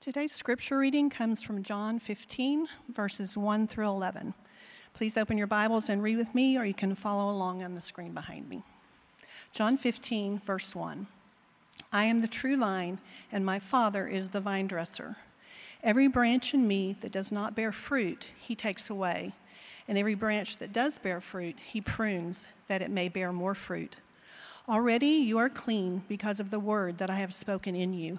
[0.00, 4.32] Today's scripture reading comes from John 15, verses 1 through 11.
[4.94, 7.82] Please open your Bibles and read with me, or you can follow along on the
[7.82, 8.62] screen behind me.
[9.52, 11.06] John 15, verse 1.
[11.92, 12.98] I am the true vine,
[13.30, 15.16] and my Father is the vine dresser.
[15.82, 19.34] Every branch in me that does not bear fruit, he takes away,
[19.86, 23.96] and every branch that does bear fruit, he prunes, that it may bear more fruit.
[24.66, 28.18] Already you are clean because of the word that I have spoken in you.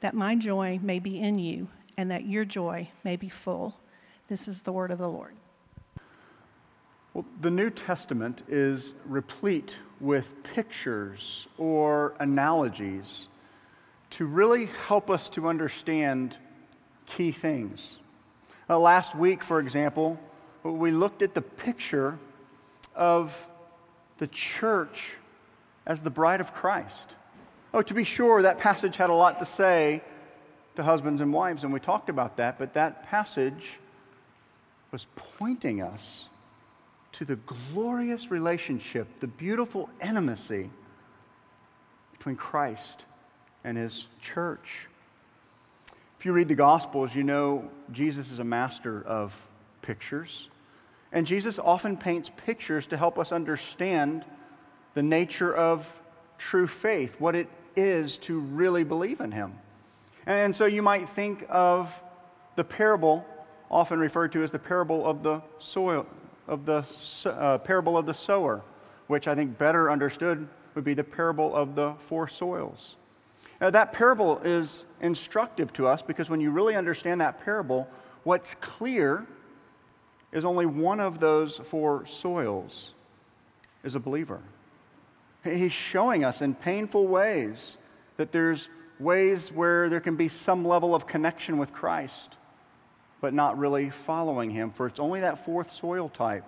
[0.00, 3.78] that my joy may be in you and that your joy may be full.
[4.28, 5.34] This is the word of the Lord.
[7.14, 13.28] Well, the New Testament is replete with pictures or analogies
[14.10, 16.36] to really help us to understand
[17.06, 17.98] key things.
[18.68, 20.20] Uh, last week, for example,
[20.62, 22.18] we looked at the picture
[22.94, 23.48] of
[24.18, 25.14] the church
[25.86, 27.14] as the bride of Christ.
[27.76, 30.00] Oh, to be sure, that passage had a lot to say
[30.76, 33.80] to husbands and wives, and we talked about that, but that passage
[34.92, 36.30] was pointing us
[37.12, 40.70] to the glorious relationship, the beautiful intimacy
[42.12, 43.04] between Christ
[43.62, 44.88] and his church.
[46.18, 49.50] If you read the Gospels, you know Jesus is a master of
[49.82, 50.48] pictures.
[51.12, 54.24] And Jesus often paints pictures to help us understand
[54.94, 56.00] the nature of
[56.38, 59.58] true faith, what it is to really believe in him.
[60.26, 62.02] And so you might think of
[62.56, 63.24] the parable,
[63.70, 66.06] often referred to as the parable of the soil,
[66.48, 66.84] of the
[67.26, 68.62] uh, parable of the sower,
[69.06, 72.96] which I think better understood would be the parable of the four soils.
[73.60, 77.88] Now, that parable is instructive to us because when you really understand that parable,
[78.24, 79.26] what's clear
[80.32, 82.92] is only one of those four soils
[83.82, 84.42] is a believer.
[85.46, 87.76] He's showing us in painful ways
[88.16, 88.68] that there's
[88.98, 92.36] ways where there can be some level of connection with Christ,
[93.20, 94.70] but not really following Him.
[94.70, 96.44] For it's only that fourth soil type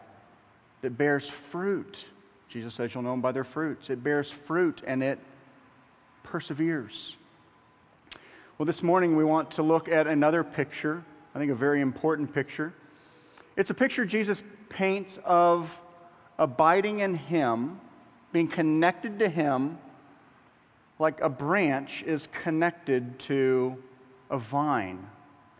[0.81, 2.07] that bears fruit.
[2.49, 3.91] Jesus says, You'll know them by their fruits.
[3.91, 5.19] It bears fruit and it
[6.23, 7.17] perseveres.
[8.57, 11.05] Well, this morning we want to look at another picture,
[11.35, 12.73] I think a very important picture.
[13.57, 15.81] It's a picture Jesus paints of
[16.39, 17.81] abiding in Him
[18.33, 19.79] being connected to Him
[20.99, 23.77] like a branch is connected to
[24.31, 25.07] a vine.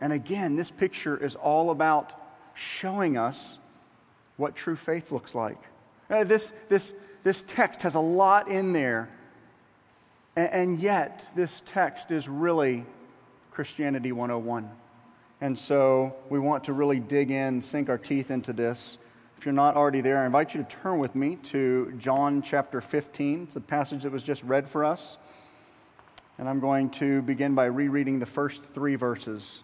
[0.01, 2.13] And again, this picture is all about
[2.53, 3.59] showing us
[4.37, 5.57] what true faith looks like.
[6.09, 6.93] Uh, this, this,
[7.23, 9.09] this text has a lot in there,
[10.35, 12.85] and, and yet this text is really
[13.51, 14.69] Christianity 101.
[15.41, 18.97] And so we want to really dig in, sink our teeth into this.
[19.39, 22.81] If you're not already there, I invite you to turn with me to John chapter
[22.81, 23.43] 15.
[23.43, 25.17] It's a passage that was just read for us.
[26.37, 29.63] And I'm going to begin by rereading the first three verses.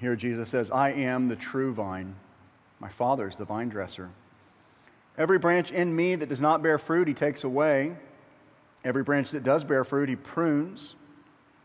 [0.00, 2.16] Here Jesus says, I am the true vine.
[2.80, 4.10] My Father is the vine dresser.
[5.16, 7.94] Every branch in me that does not bear fruit, he takes away.
[8.84, 10.96] Every branch that does bear fruit, he prunes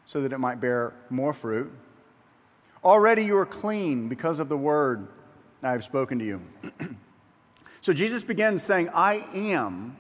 [0.06, 1.74] so that it might bear more fruit.
[2.84, 5.08] Already you are clean because of the word
[5.62, 6.42] I have spoken to you.
[7.82, 9.98] so Jesus begins saying, I am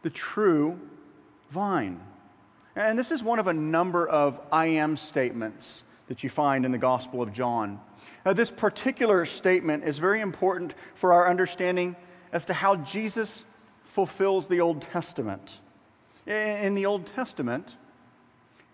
[0.00, 0.80] the true
[1.50, 2.00] vine.
[2.76, 6.72] And this is one of a number of I am statements that you find in
[6.72, 7.78] the Gospel of John.
[8.24, 11.94] Now, this particular statement is very important for our understanding
[12.32, 13.44] as to how Jesus
[13.84, 15.60] fulfills the Old Testament.
[16.26, 17.76] In the Old Testament,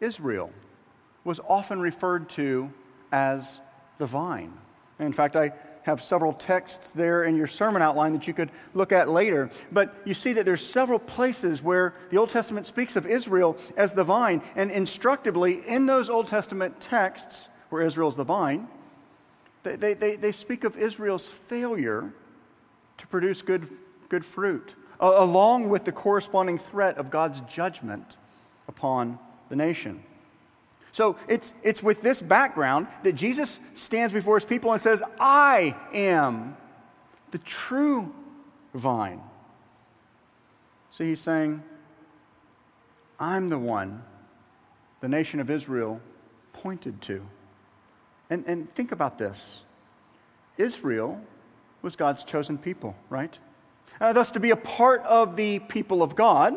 [0.01, 0.53] Israel
[1.25, 2.73] was often referred to
[3.13, 3.61] as
[3.99, 4.53] the vine.
[4.99, 5.53] In fact, I
[5.83, 9.51] have several texts there in your sermon outline that you could look at later.
[9.73, 13.95] But you see that there's several places where the Old Testament speaks of Israel as
[13.95, 14.43] the vine.
[14.57, 18.69] And instructively, in those Old Testament texts where Israel's the vine,
[19.63, 22.13] they, they, they speak of Israel's failure
[22.99, 23.69] to produce good,
[24.09, 28.17] good fruit, along with the corresponding threat of God's judgment
[28.69, 29.19] upon
[29.49, 30.03] the nation.
[30.93, 35.77] So it's, it's with this background that Jesus stands before his people and says, I
[35.93, 36.57] am
[37.31, 38.13] the true
[38.75, 39.21] vine.
[40.91, 41.63] See, he's saying,
[43.19, 44.03] I'm the one
[45.01, 46.01] the nation of Israel
[46.53, 47.27] pointed to.
[48.29, 49.63] And, and think about this
[50.59, 51.21] Israel
[51.83, 53.39] was God's chosen people, right?
[54.01, 56.55] Uh, thus, to be a part of the people of God,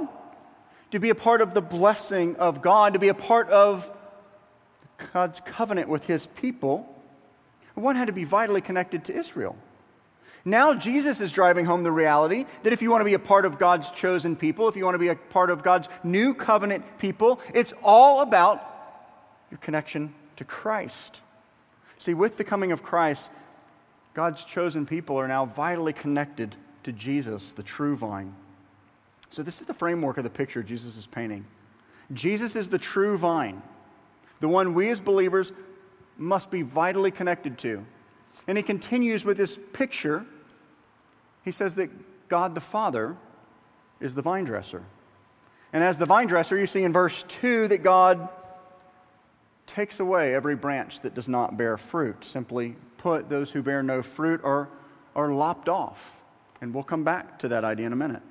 [0.91, 3.91] to be a part of the blessing of God, to be a part of
[5.11, 6.87] God's covenant with his people,
[7.75, 9.55] one had to be vitally connected to Israel.
[10.45, 13.45] Now, Jesus is driving home the reality that if you want to be a part
[13.45, 16.97] of God's chosen people, if you want to be a part of God's new covenant
[16.97, 18.61] people, it's all about
[19.49, 21.21] your connection to Christ.
[21.97, 23.29] See, with the coming of Christ,
[24.13, 28.35] God's chosen people are now vitally connected to Jesus, the true vine.
[29.29, 31.45] So, this is the framework of the picture Jesus is painting.
[32.11, 33.61] Jesus is the true vine
[34.43, 35.53] the one we as believers
[36.17, 37.85] must be vitally connected to.
[38.45, 40.25] And he continues with this picture.
[41.45, 41.89] He says that
[42.27, 43.15] God the Father
[44.01, 44.83] is the vine dresser.
[45.71, 48.27] And as the vine dresser, you see in verse 2 that God
[49.65, 52.25] takes away every branch that does not bear fruit.
[52.25, 54.67] Simply put, those who bear no fruit are,
[55.15, 56.21] are lopped off.
[56.59, 58.23] And we'll come back to that idea in a minute.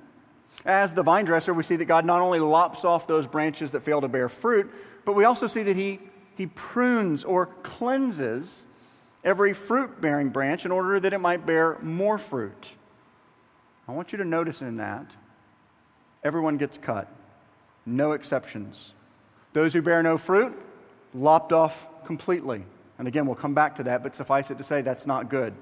[0.63, 3.79] As the vine dresser, we see that God not only lops off those branches that
[3.79, 4.71] fail to bear fruit,
[5.05, 5.99] but we also see that he,
[6.35, 8.65] he prunes or cleanses
[9.23, 12.73] every fruit bearing branch in order that it might bear more fruit.
[13.87, 15.15] I want you to notice in that
[16.23, 17.07] everyone gets cut,
[17.85, 18.93] no exceptions.
[19.53, 20.57] Those who bear no fruit,
[21.13, 22.63] lopped off completely.
[22.97, 25.53] And again, we'll come back to that, but suffice it to say that's not good.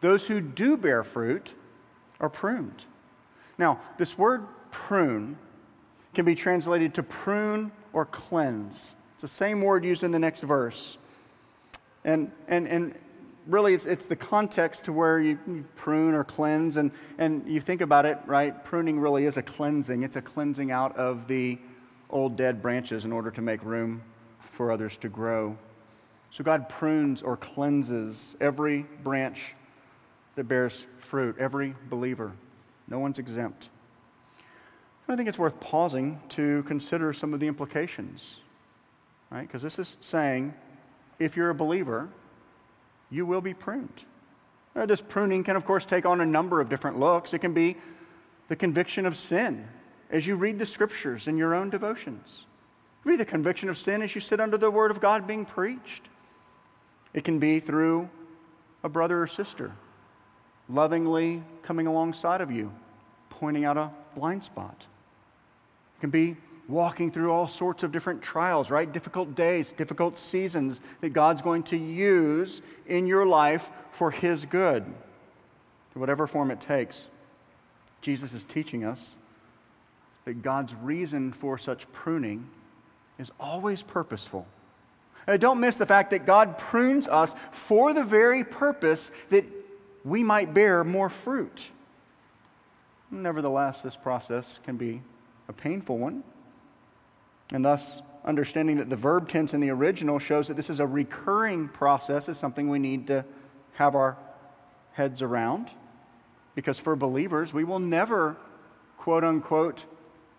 [0.00, 1.54] Those who do bear fruit
[2.20, 2.84] are pruned.
[3.58, 5.38] Now, this word prune
[6.14, 8.94] can be translated to prune or cleanse.
[9.14, 10.96] It's the same word used in the next verse.
[12.04, 12.94] And, and, and
[13.46, 16.76] really, it's, it's the context to where you, you, prune or cleanse.
[16.76, 18.64] And, and you think about it, right?
[18.64, 21.58] Pruning really is a cleansing, it's a cleansing out of the
[22.10, 24.02] old dead branches in order to make room
[24.40, 25.56] for others to grow.
[26.30, 29.54] So God prunes or cleanses every branch
[30.34, 32.32] that bears fruit, every believer.
[32.88, 33.68] No one's exempt.
[35.08, 38.38] I think it's worth pausing to consider some of the implications,
[39.30, 39.46] right?
[39.46, 40.54] Because this is saying
[41.18, 42.08] if you're a believer,
[43.10, 44.04] you will be pruned.
[44.74, 47.34] Now, this pruning can, of course, take on a number of different looks.
[47.34, 47.76] It can be
[48.48, 49.68] the conviction of sin
[50.10, 52.46] as you read the scriptures in your own devotions.
[53.00, 55.26] It can be the conviction of sin as you sit under the word of God
[55.26, 56.08] being preached.
[57.12, 58.08] It can be through
[58.82, 59.72] a brother or sister
[60.68, 62.72] lovingly coming alongside of you,
[63.28, 64.86] pointing out a blind spot
[66.02, 68.90] can be walking through all sorts of different trials, right?
[68.90, 74.84] Difficult days, difficult seasons that God's going to use in your life for His good,
[75.94, 77.06] whatever form it takes.
[78.00, 79.16] Jesus is teaching us
[80.24, 82.48] that God's reason for such pruning
[83.16, 84.44] is always purposeful.
[85.28, 89.44] And don't miss the fact that God prunes us for the very purpose that
[90.04, 91.68] we might bear more fruit.
[93.08, 95.00] Nevertheless, this process can be
[95.52, 96.24] a painful one.
[97.52, 100.86] And thus, understanding that the verb tense in the original shows that this is a
[100.86, 103.24] recurring process is something we need to
[103.74, 104.16] have our
[104.92, 105.70] heads around.
[106.54, 108.36] Because for believers, we will never,
[108.96, 109.84] quote unquote,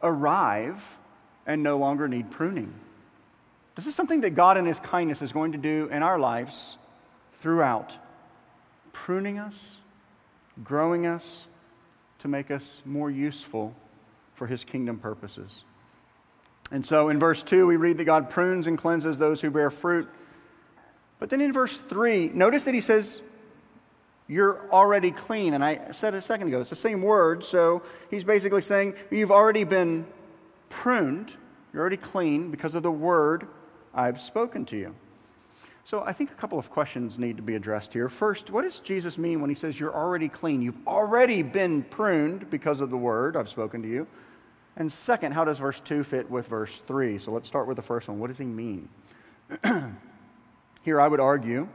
[0.02, 0.98] arrive
[1.46, 2.74] and no longer need pruning.
[3.76, 6.78] This is something that God in His kindness is going to do in our lives
[7.34, 7.98] throughout,
[8.92, 9.80] pruning us,
[10.64, 11.48] growing us
[12.20, 13.76] to make us more useful
[14.36, 15.64] for his kingdom purposes.
[16.72, 19.70] And so in verse 2, we read that God prunes and cleanses those who bear
[19.70, 20.10] fruit.
[21.20, 23.22] But then in verse 3, notice that he says,
[24.28, 25.54] You're already clean.
[25.54, 27.44] And I said a second ago, it's the same word.
[27.44, 30.06] So he's basically saying, You've already been
[30.70, 31.34] pruned,
[31.72, 33.48] you're already clean because of the word
[33.94, 34.96] I've spoken to you.
[35.86, 38.08] So I think a couple of questions need to be addressed here.
[38.08, 40.62] First, what does Jesus mean when he says you're already clean?
[40.62, 44.08] You've already been pruned because of the word I've spoken to you.
[44.78, 47.20] And second, how does verse 2 fit with verse 3?
[47.20, 48.20] So let's start with the first one.
[48.20, 48.88] What does he mean?
[50.84, 51.68] here I would argue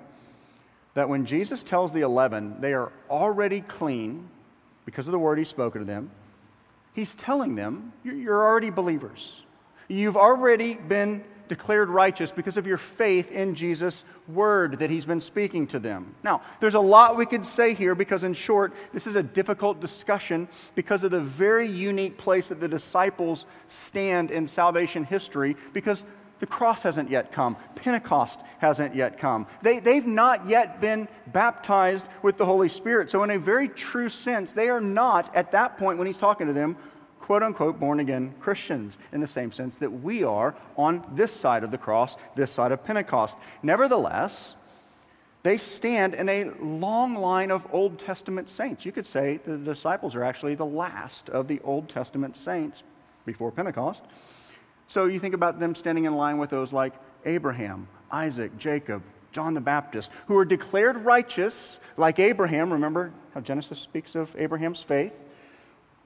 [0.94, 4.28] that when Jesus tells the 11 they are already clean
[4.84, 6.10] because of the word he's spoken to them,
[6.94, 9.42] he's telling them, You're already believers.
[9.86, 15.20] You've already been declared righteous because of your faith in Jesus' word that he's been
[15.20, 16.14] speaking to them.
[16.22, 19.80] Now, there's a lot we could say here because, in short, this is a difficult
[19.80, 26.04] discussion because of the very unique place that the disciples stand in salvation history because
[26.38, 27.56] the cross hasn't yet come.
[27.74, 29.46] Pentecost hasn't yet come.
[29.62, 33.10] They, they've not yet been baptized with the Holy Spirit.
[33.10, 36.46] So, in a very true sense, they are not, at that point when he's talking
[36.46, 36.76] to them,
[37.28, 41.62] quote unquote born again Christians in the same sense that we are on this side
[41.62, 43.36] of the cross, this side of Pentecost.
[43.62, 44.56] Nevertheless,
[45.42, 48.86] they stand in a long line of Old Testament saints.
[48.86, 52.82] You could say the disciples are actually the last of the Old Testament saints
[53.26, 54.06] before Pentecost.
[54.86, 56.94] So you think about them standing in line with those like
[57.26, 62.72] Abraham, Isaac, Jacob, John the Baptist, who are declared righteous like Abraham.
[62.72, 65.12] Remember how Genesis speaks of Abraham's faith?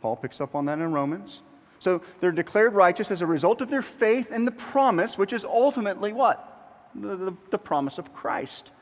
[0.02, 1.40] Paul picks up on that in Romans.
[1.78, 5.44] So they're declared righteous as a result of their faith in the promise, which is
[5.44, 6.90] ultimately what?
[6.94, 8.72] The, the, the promise of Christ.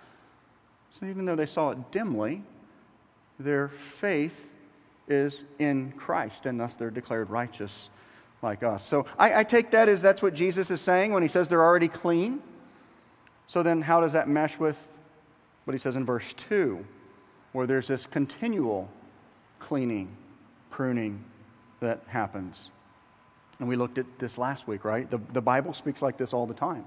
[0.99, 2.43] So even though they saw it dimly,
[3.39, 4.53] their faith
[5.09, 7.91] is in Christ, and thus they're declared righteous
[8.43, 8.85] like us.
[8.85, 11.63] So I, I, take that as that's what Jesus is saying when he says they're
[11.63, 12.43] already clean.
[13.47, 14.89] So then, how does that mesh with
[15.65, 16.85] what he says in verse 2,
[17.53, 18.91] where there's this continual
[19.59, 20.17] cleaning,
[20.71, 21.25] pruning
[21.81, 22.71] that happens?
[23.59, 25.09] And we looked at this last week, right?
[25.11, 26.87] The, the Bible speaks like this all the time.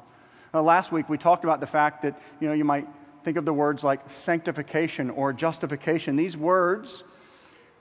[0.53, 2.87] Uh, last week, we talked about the fact that, you know, you might
[3.23, 6.15] think of the words like sanctification or justification.
[6.15, 7.03] These words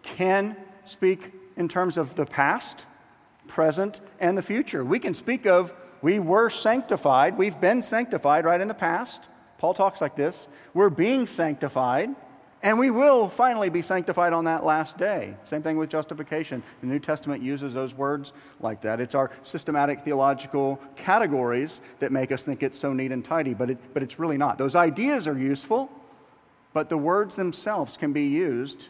[0.02, 2.86] can speak in terms of the past
[3.46, 4.84] present, and the future.
[4.84, 9.28] We can speak of we were sanctified, we've been sanctified right in the past.
[9.58, 10.48] Paul talks like this.
[10.74, 12.10] We're being sanctified,
[12.62, 15.34] and we will finally be sanctified on that last day.
[15.42, 16.62] Same thing with justification.
[16.80, 19.00] The New Testament uses those words like that.
[19.00, 23.70] It's our systematic theological categories that make us think it's so neat and tidy, but,
[23.70, 24.58] it, but it's really not.
[24.58, 25.90] Those ideas are useful,
[26.72, 28.88] but the words themselves can be used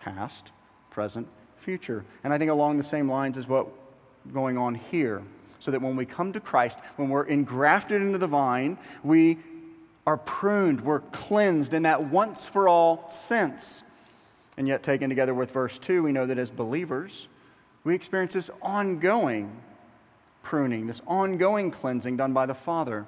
[0.00, 0.52] past,
[0.90, 2.04] present, future.
[2.24, 3.68] And I think along the same lines is what
[4.32, 5.22] going on here.
[5.60, 9.38] So that when we come to Christ, when we're engrafted into the vine, we
[10.08, 13.82] are pruned, we're cleansed in that once for all sense.
[14.56, 17.28] And yet, taken together with verse 2, we know that as believers,
[17.84, 19.54] we experience this ongoing
[20.42, 23.04] pruning, this ongoing cleansing done by the Father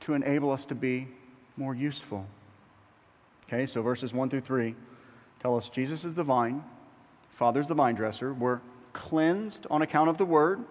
[0.00, 1.08] to enable us to be
[1.58, 2.26] more useful.
[3.46, 4.74] Okay, so verses 1 through 3
[5.40, 6.64] tell us Jesus is the vine,
[7.28, 8.32] Father's the vine dresser.
[8.32, 8.60] We're
[8.94, 10.64] cleansed on account of the word,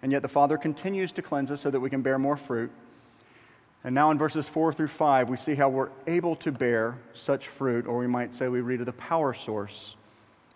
[0.00, 2.70] and yet the Father continues to cleanse us so that we can bear more fruit.
[3.82, 7.48] And now in verses 4 through 5, we see how we're able to bear such
[7.48, 9.96] fruit, or we might say we read of the power source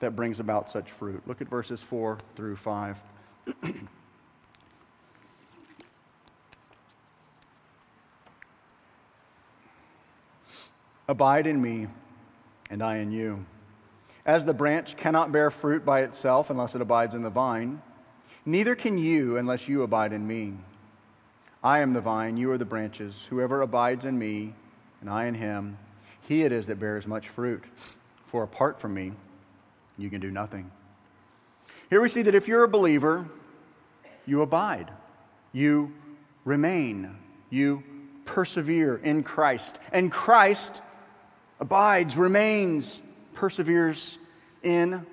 [0.01, 1.23] that brings about such fruit.
[1.27, 3.01] Look at verses 4 through 5.
[11.09, 11.87] Abide in me,
[12.71, 13.47] and I in you.
[14.27, 17.81] As the branch cannot bear fruit by itself unless it abides in the vine,
[18.47, 20.55] neither can you unless you abide in me.
[21.65, 23.27] I am the vine, you are the branches.
[23.31, 24.53] Whoever abides in me,
[25.01, 25.79] and I in him,
[26.29, 27.65] he it is that bears much fruit.
[28.27, 29.13] For apart from me,
[29.97, 30.71] you can do nothing.
[31.89, 33.27] Here we see that if you're a believer,
[34.27, 34.91] you abide,
[35.55, 35.95] you
[36.45, 37.17] remain,
[37.49, 37.83] you
[38.27, 39.79] persevere in Christ.
[39.91, 40.83] And Christ
[41.61, 43.01] abides, remains,
[43.33, 44.19] perseveres
[44.63, 45.07] in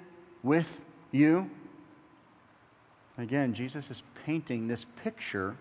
[0.44, 1.50] with you.
[3.18, 5.56] Again, Jesus is painting this picture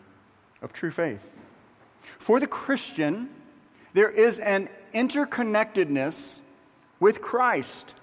[0.62, 1.35] of true faith.
[2.19, 3.29] For the Christian,
[3.93, 6.38] there is an interconnectedness
[6.99, 7.95] with Christ.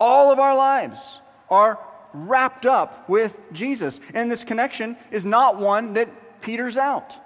[0.00, 1.78] All of our lives are
[2.12, 4.00] wrapped up with Jesus.
[4.14, 6.08] And this connection is not one that
[6.40, 7.16] peters out,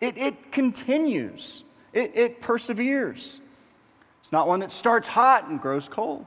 [0.00, 1.62] it, it continues,
[1.92, 3.40] it, it perseveres.
[4.20, 6.26] It's not one that starts hot and grows cold.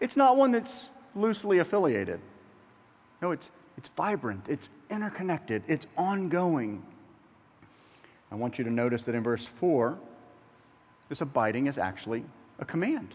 [0.00, 2.20] It's not one that's loosely affiliated.
[3.20, 6.82] No, it's, it's vibrant, it's interconnected, it's ongoing.
[8.32, 9.98] I want you to notice that in verse 4,
[11.08, 12.24] this abiding is actually
[12.58, 13.14] a command.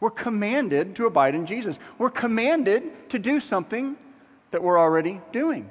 [0.00, 1.78] We're commanded to abide in Jesus.
[1.98, 3.96] We're commanded to do something
[4.50, 5.68] that we're already doing.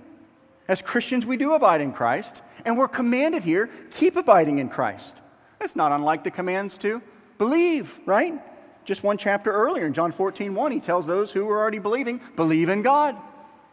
[0.68, 5.22] As Christians, we do abide in Christ, and we're commanded here keep abiding in Christ.
[5.60, 7.02] That's not unlike the commands to
[7.38, 8.40] believe, right?
[8.86, 12.22] Just one chapter earlier in John 14, 1, he tells those who are already believing,
[12.36, 13.16] believe in God,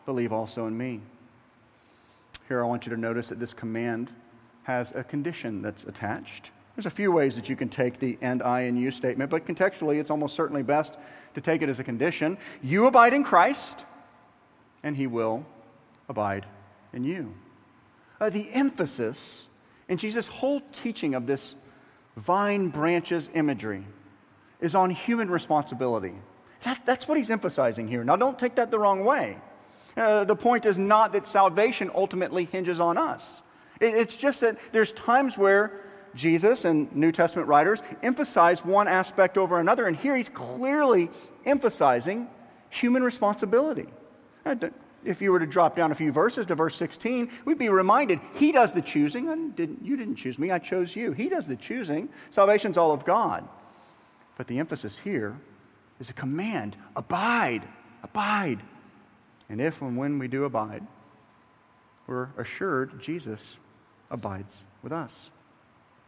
[0.05, 1.01] believe also in me.
[2.49, 4.11] Here I want you to notice that this command
[4.63, 6.51] has a condition that's attached.
[6.75, 9.45] There's a few ways that you can take the and I and you statement, but
[9.45, 10.97] contextually, it's almost certainly best
[11.35, 12.39] to take it as a condition.
[12.63, 13.85] You abide in Christ,
[14.83, 15.47] and he will
[16.09, 16.47] abide
[16.93, 17.35] in you.
[18.21, 19.47] Uh, the emphasis
[19.89, 21.55] in Jesus' whole teaching of this
[22.17, 23.85] vine branches imagery
[24.61, 26.15] is on human responsibility.
[26.63, 28.05] That, that's what he's emphasizing here.
[28.05, 29.37] Now, don't take that the wrong way.
[29.97, 33.43] Uh, the point is not that salvation ultimately hinges on us.
[33.81, 35.81] It, it's just that there's times where
[36.15, 41.11] Jesus and New Testament writers emphasize one aspect over another, and here he's clearly
[41.45, 42.29] emphasizing
[42.71, 43.87] human responsibility.
[44.45, 44.57] Uh,
[45.05, 48.21] if you were to drop down a few verses to verse 16, we'd be reminded
[48.35, 49.51] He does the choosing.
[49.53, 51.13] Didn't, you didn't choose me, I chose you.
[51.13, 52.09] He does the choosing.
[52.31, 53.49] Salvation's all of God.
[54.37, 55.39] But the emphasis here
[56.01, 57.63] is a command abide,
[58.03, 58.63] abide.
[59.49, 60.87] And if and when we do abide,
[62.07, 63.57] we're assured Jesus
[64.11, 65.31] abides with us.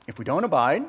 [0.06, 0.84] If we don't abide,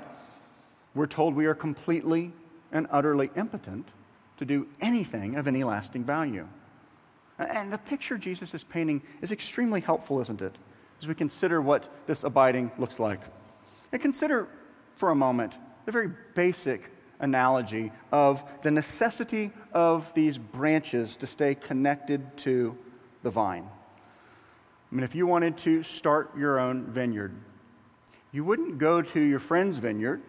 [0.96, 2.32] we're told we are completely
[2.72, 3.91] and utterly impotent
[4.38, 6.48] to do anything of any lasting value.
[7.38, 10.58] And the picture Jesus is painting is extremely helpful, isn't it?
[11.01, 13.22] As we consider what this abiding looks like.
[13.91, 14.48] And consider
[14.96, 15.53] for a moment
[15.86, 22.77] the very basic analogy of the necessity of these branches to stay connected to
[23.23, 23.67] the vine.
[24.91, 27.35] I mean, if you wanted to start your own vineyard,
[28.31, 30.21] you wouldn't go to your friend's vineyard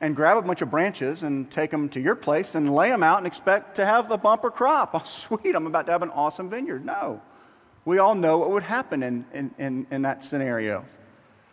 [0.00, 3.02] and grab a bunch of branches and take them to your place and lay them
[3.02, 4.94] out and expect to have a bumper crop.
[4.94, 6.84] Oh, sweet, I'm about to have an awesome vineyard.
[6.84, 7.20] No.
[7.84, 10.84] We all know what would happen in, in, in, in that scenario.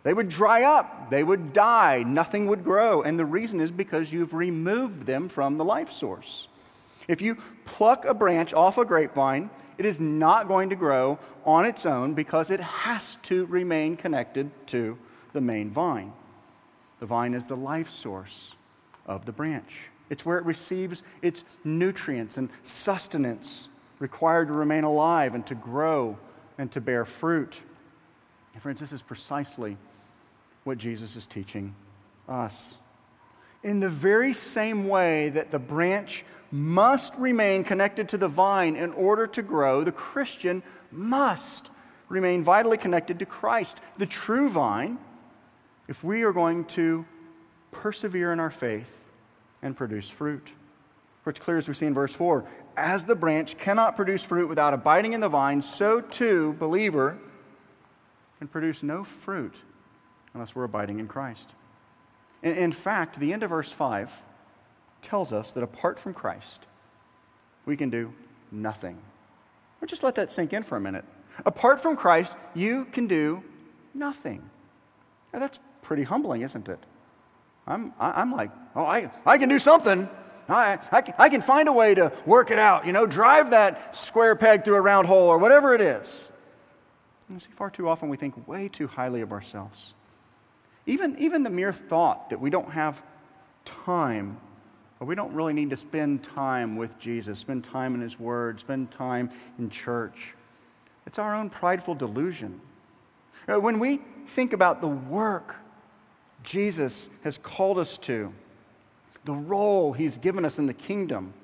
[0.06, 3.02] They would dry up, they would die, nothing would grow.
[3.02, 6.46] And the reason is because you've removed them from the life source.
[7.08, 11.64] If you pluck a branch off a grapevine, it is not going to grow on
[11.64, 14.96] its own because it has to remain connected to
[15.32, 16.12] the main vine.
[17.00, 18.54] The vine is the life source
[19.06, 23.66] of the branch, it's where it receives its nutrients and sustenance
[23.98, 26.16] required to remain alive and to grow
[26.58, 27.60] and to bear fruit.
[28.54, 29.76] And friends, this is precisely
[30.66, 31.74] what Jesus is teaching
[32.28, 32.76] us.
[33.62, 38.92] In the very same way that the branch must remain connected to the vine in
[38.92, 41.70] order to grow, the Christian must
[42.08, 44.98] remain vitally connected to Christ, the true vine,
[45.88, 47.04] if we are going to
[47.70, 49.04] persevere in our faith
[49.62, 50.52] and produce fruit.
[51.22, 52.44] For it's clear as we see in verse 4
[52.76, 57.18] as the branch cannot produce fruit without abiding in the vine, so too, believer,
[58.38, 59.54] can produce no fruit
[60.36, 61.50] unless we're abiding in Christ.
[62.42, 64.22] In, fact, the end of verse 5
[65.02, 66.66] tells us that apart from Christ,
[67.64, 68.12] we can do
[68.52, 68.98] nothing.
[69.80, 71.04] Or just let that sink in for a minute.
[71.44, 73.42] Apart from Christ, you can do
[73.94, 74.48] nothing.
[75.32, 76.78] Now, that's pretty humbling, isn't it?
[77.66, 80.08] I'm, I, am like, oh, I, I can do something.
[80.48, 83.50] I, I, can, I can find a way to work it out, you know, drive
[83.50, 86.30] that square peg through a round hole or whatever it is.
[87.28, 89.94] You see, far too often we think way too highly of ourselves.
[90.86, 93.02] Even, even the mere thought that we don't have
[93.64, 94.38] time,
[95.00, 98.60] or we don't really need to spend time with Jesus, spend time in His Word,
[98.60, 100.34] spend time in church,
[101.06, 102.60] it's our own prideful delusion.
[103.46, 105.56] When we think about the work
[106.42, 108.32] Jesus has called us to,
[109.24, 111.34] the role He's given us in the kingdom,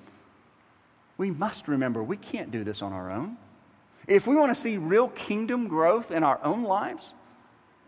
[1.18, 3.36] we must remember we can't do this on our own.
[4.08, 7.14] If we want to see real kingdom growth in our own lives,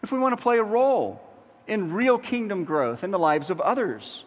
[0.03, 1.21] if we want to play a role
[1.67, 4.25] in real kingdom growth in the lives of others.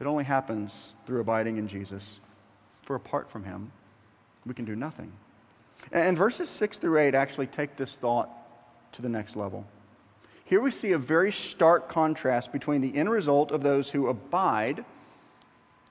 [0.00, 2.20] It only happens through abiding in Jesus.
[2.82, 3.72] For apart from Him,
[4.46, 5.12] we can do nothing.
[5.92, 8.30] And verses 6 through 8 actually take this thought
[8.92, 9.66] to the next level.
[10.44, 14.84] Here we see a very stark contrast between the end result of those who abide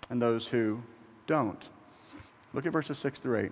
[0.09, 0.81] and those who
[1.27, 1.69] don't.
[2.53, 3.51] Look at verses 6 through 8.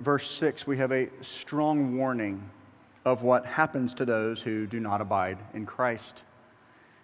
[0.00, 2.50] verse 6, we have a strong warning
[3.04, 6.22] of what happens to those who do not abide in Christ.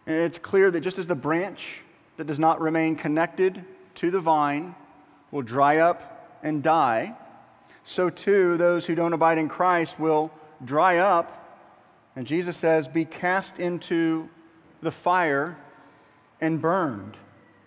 [0.07, 1.83] And it's clear that just as the branch
[2.17, 3.65] that does not remain connected
[3.97, 4.75] to the vine
[5.31, 7.15] will dry up and die,
[7.85, 10.31] so too those who don't abide in Christ will
[10.65, 11.43] dry up
[12.17, 14.29] And Jesus says, Be cast into
[14.81, 15.57] the fire
[16.41, 17.15] and burned.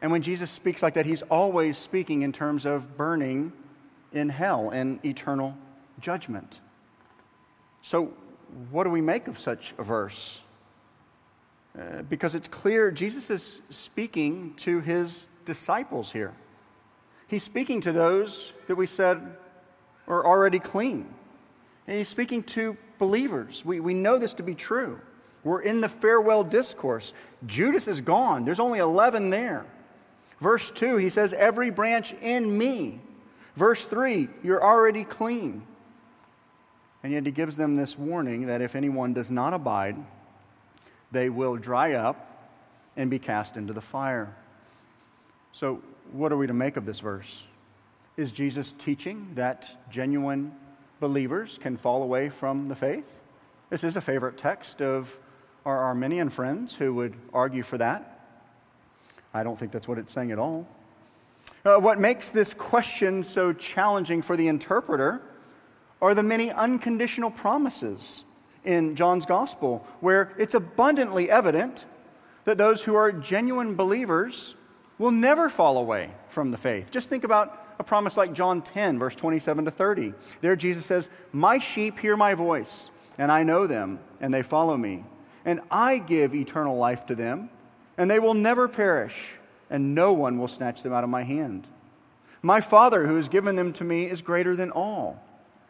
[0.01, 3.53] And when Jesus speaks like that, he's always speaking in terms of burning
[4.13, 5.57] in hell and eternal
[5.99, 6.61] judgment.
[7.81, 8.13] So,
[8.71, 10.41] what do we make of such a verse?
[11.77, 16.33] Uh, because it's clear Jesus is speaking to his disciples here.
[17.27, 19.37] He's speaking to those that we said
[20.07, 21.13] are already clean.
[21.87, 23.63] And he's speaking to believers.
[23.63, 24.99] We, we know this to be true.
[25.43, 27.13] We're in the farewell discourse.
[27.45, 29.65] Judas is gone, there's only 11 there.
[30.39, 32.99] Verse 2, he says, Every branch in me.
[33.59, 35.63] Verse 3, you're already clean.
[37.03, 39.97] And yet he gives them this warning that if anyone does not abide,
[41.11, 42.55] they will dry up
[42.95, 44.33] and be cast into the fire.
[45.51, 45.81] So,
[46.13, 47.43] what are we to make of this verse?
[48.15, 50.55] Is Jesus teaching that genuine
[51.01, 53.13] believers can fall away from the faith?
[53.69, 55.19] This is a favorite text of
[55.65, 58.21] our Arminian friends who would argue for that.
[59.33, 60.65] I don't think that's what it's saying at all.
[61.69, 65.21] Uh, what makes this question so challenging for the interpreter
[66.01, 68.23] are the many unconditional promises
[68.65, 71.85] in John's gospel, where it's abundantly evident
[72.45, 74.55] that those who are genuine believers
[74.97, 76.89] will never fall away from the faith.
[76.89, 80.13] Just think about a promise like John 10, verse 27 to 30.
[80.41, 84.75] There, Jesus says, My sheep hear my voice, and I know them, and they follow
[84.75, 85.05] me.
[85.45, 87.51] And I give eternal life to them,
[87.95, 89.33] and they will never perish,
[89.69, 91.67] and no one will snatch them out of my hand.
[92.41, 95.21] My Father, who has given them to me, is greater than all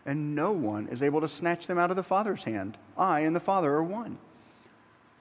[0.10, 2.78] and no one is able to snatch them out of the Father's hand.
[2.98, 4.18] I and the Father are one.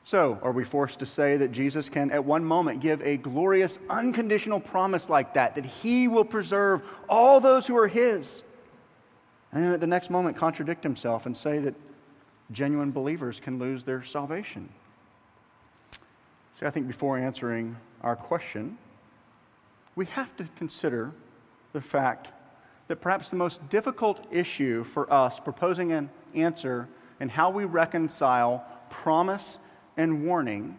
[0.03, 3.79] So, are we forced to say that Jesus can, at one moment, give a glorious,
[3.91, 8.43] unconditional promise like that, that he will preserve all those who are his,
[9.53, 11.75] and then at the next moment contradict himself and say that
[12.51, 14.71] genuine believers can lose their salvation?
[16.55, 18.79] See, I think before answering our question,
[19.97, 21.13] we have to consider
[21.73, 22.29] the fact
[22.87, 26.89] that perhaps the most difficult issue for us proposing an answer
[27.21, 29.59] and how we reconcile promise
[29.97, 30.79] and warning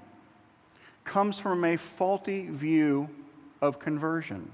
[1.04, 3.10] comes from a faulty view
[3.62, 4.52] of conversion.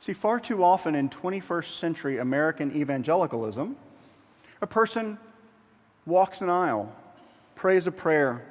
[0.00, 3.76] See, far too often in 21st century American evangelicalism,
[4.62, 5.18] a person
[6.06, 6.94] walks an aisle,
[7.54, 8.44] prays a prayer,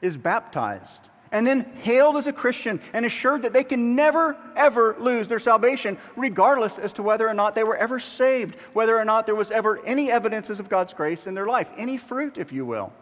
[0.00, 4.96] is baptized, and then hailed as a Christian and assured that they can never, ever
[4.98, 9.04] lose their salvation, regardless as to whether or not they were ever saved, whether or
[9.04, 12.52] not there was ever any evidences of God's grace in their life, any fruit, if
[12.52, 12.92] you will.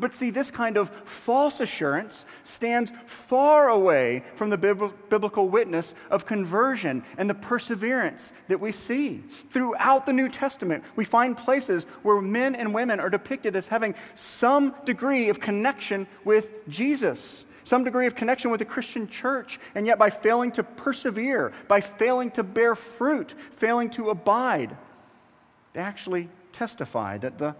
[0.00, 6.24] But see, this kind of false assurance stands far away from the biblical witness of
[6.24, 9.22] conversion and the perseverance that we see.
[9.50, 13.94] Throughout the New Testament, we find places where men and women are depicted as having
[14.14, 19.86] some degree of connection with Jesus some degree of connection with the Christian church, and
[19.86, 24.76] yet by failing to persevere, by failing to bear fruit, failing to abide,
[25.72, 27.54] they actually testify that the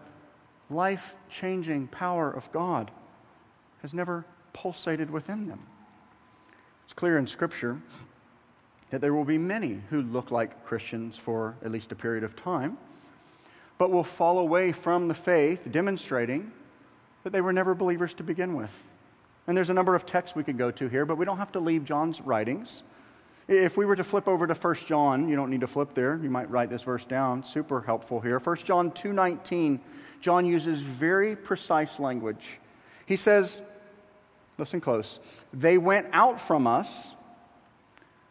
[0.69, 2.91] life changing power of God
[3.83, 5.65] has never pulsated within them.
[6.83, 7.81] It's clear in Scripture
[8.91, 12.35] that there will be many who look like Christians for at least a period of
[12.35, 12.79] time,
[13.79, 16.51] but will fall away from the faith, demonstrating
[17.23, 18.90] that they were never believers to begin with.
[19.47, 21.53] And there's a number of texts we could go to here, but we don't have
[21.53, 22.83] to leave John's writings.
[23.49, 26.21] If we were to flip over to 1 John, you don't need to flip there.
[26.23, 27.43] You might write this verse down.
[27.43, 28.39] Super helpful here.
[28.39, 29.81] 1 John 2:19,
[30.21, 32.61] John uses very precise language.
[33.07, 33.61] He says,
[34.57, 35.19] listen close.
[35.53, 37.15] They went out from us,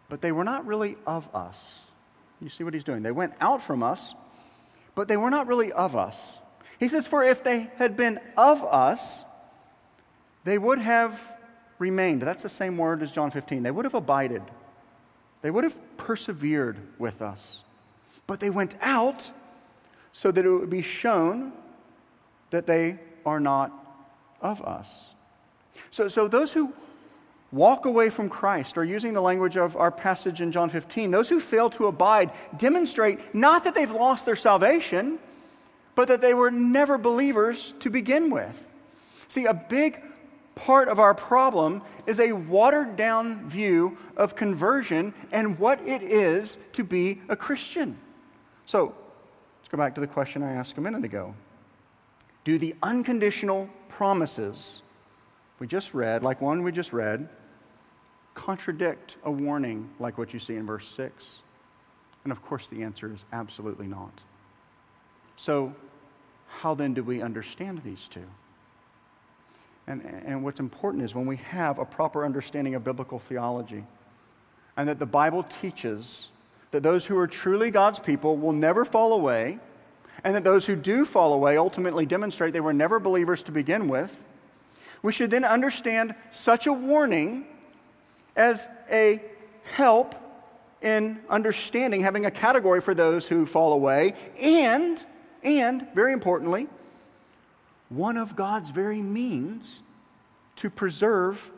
[0.08, 1.82] but they were not really of us.
[2.40, 3.04] You see what he's doing?
[3.04, 4.16] They went out from us,
[4.96, 6.40] but they were not really of us.
[6.80, 9.26] He says, For if they had been of us,
[10.44, 11.38] they would have
[11.78, 12.22] remained.
[12.22, 13.64] That's the same word as John 15.
[13.64, 14.44] They would have abided.
[15.42, 17.64] They would have persevered with us.
[18.28, 19.32] But they went out
[20.12, 21.54] so that it would be shown
[22.50, 23.72] that they are not
[24.42, 25.10] of us.
[25.92, 26.74] So, so those who
[27.52, 31.30] walk away from Christ, or using the language of our passage in John 15, those
[31.30, 35.18] who fail to abide demonstrate not that they've lost their salvation,
[35.96, 38.68] but that they were never believers to begin with.
[39.28, 40.02] See, a big
[40.60, 46.58] part of our problem is a watered down view of conversion and what it is
[46.74, 47.98] to be a Christian.
[48.66, 48.94] So,
[49.60, 51.34] let's go back to the question I asked a minute ago.
[52.44, 54.84] Do the unconditional promises
[55.60, 57.30] we just read, like one we just read,
[58.34, 61.42] contradict a warning like what you see in verse 6?
[62.26, 64.24] And of course, the answer is absolutely not.
[65.38, 65.74] So,
[66.48, 68.26] how then do we understand these two?
[69.90, 73.84] And, and what's important is when we have a proper understanding of biblical theology,
[74.78, 76.30] and that the Bible teaches
[76.70, 79.60] that those who are truly God's people will never fall away,
[80.24, 83.90] and that those who do fall away ultimately demonstrate they were never believers to begin
[83.90, 84.28] with,
[85.02, 87.48] we should then understand such a warning
[88.36, 89.20] as a
[89.64, 90.14] help
[90.84, 95.04] in understanding, having a category for those who fall away, and,
[95.42, 96.68] and, very importantly,
[97.90, 99.82] one of God's very means
[100.58, 101.52] to preserve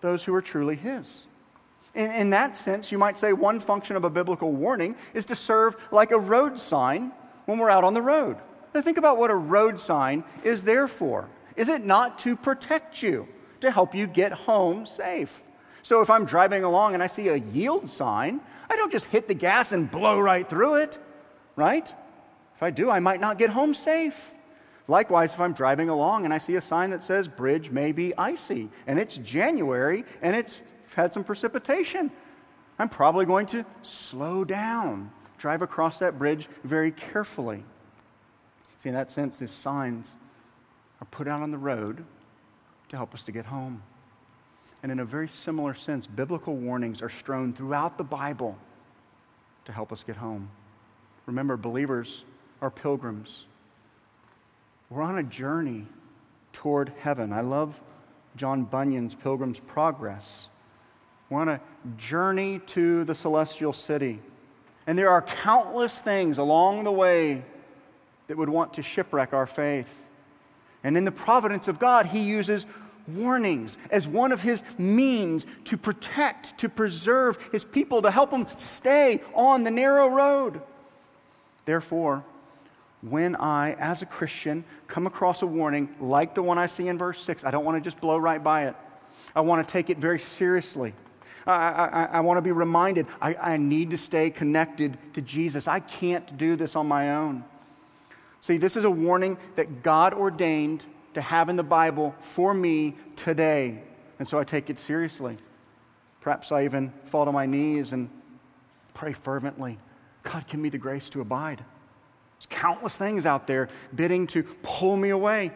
[0.00, 1.26] those who are truly His.
[1.94, 5.34] In, in, that sense, you might say one function of a biblical warning is to
[5.34, 7.12] serve like a road sign
[7.46, 8.36] when we're out on the road.
[8.74, 11.28] Now, think about what a road sign is there for.
[11.56, 13.26] Is it not to protect you,
[13.60, 15.42] to help you get home safe?
[15.82, 19.26] So if I'm driving along and I see a yield sign, I don't just hit
[19.26, 20.98] the gas and blow right through it,
[21.56, 21.90] right?
[22.54, 24.32] If I do, I might not get home safe.
[24.88, 28.16] Likewise, if I'm driving along and I see a sign that says bridge may be
[28.16, 30.58] icy and it's January and it's
[30.96, 32.10] had some precipitation,
[32.78, 37.64] I'm probably going to slow down, drive across that bridge very carefully.
[38.78, 40.16] See, in that sense, these signs
[41.02, 42.04] are put out on the road
[42.88, 43.82] to help us to get home.
[44.82, 48.56] And in a very similar sense, biblical warnings are strewn throughout the Bible
[49.64, 50.48] to help us get home.
[51.26, 52.24] Remember, believers
[52.62, 53.46] are pilgrims.
[54.90, 55.86] We're on a journey
[56.52, 57.32] toward heaven.
[57.32, 57.80] I love
[58.36, 60.48] John Bunyan's Pilgrim's Progress.
[61.28, 61.60] We're on a
[61.98, 64.20] journey to the celestial city.
[64.86, 67.44] And there are countless things along the way
[68.28, 70.04] that would want to shipwreck our faith.
[70.82, 72.64] And in the providence of God, He uses
[73.08, 78.46] warnings as one of his means to protect, to preserve his people, to help them
[78.56, 80.60] stay on the narrow road.
[81.64, 82.24] Therefore,
[83.00, 86.98] when I, as a Christian, come across a warning like the one I see in
[86.98, 88.76] verse 6, I don't want to just blow right by it.
[89.34, 90.94] I want to take it very seriously.
[91.46, 95.68] I, I, I want to be reminded I, I need to stay connected to Jesus.
[95.68, 97.44] I can't do this on my own.
[98.40, 100.84] See, this is a warning that God ordained
[101.14, 103.82] to have in the Bible for me today.
[104.18, 105.36] And so I take it seriously.
[106.20, 108.10] Perhaps I even fall to my knees and
[108.94, 109.78] pray fervently
[110.24, 111.64] God, give me the grace to abide.
[112.38, 115.52] There's countless things out there bidding to pull me away.